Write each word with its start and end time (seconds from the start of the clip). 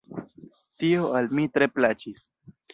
Tio 0.79 1.05
al 1.21 1.29
mi 1.41 1.47
tre 1.59 1.71
plaĉis. 1.77 2.29